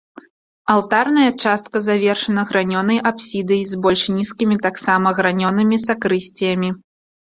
Алтарная 0.75 1.25
частка 1.43 1.77
завершана 1.89 2.45
гранёнай 2.51 2.99
апсідай, 3.09 3.61
з 3.73 3.83
больш 3.83 4.03
нізкімі, 4.17 4.55
таксама 4.67 5.07
гранёнымі, 5.19 5.75
сакрысціямі. 5.89 6.69